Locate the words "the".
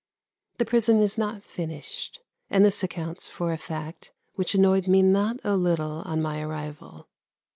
0.57-0.65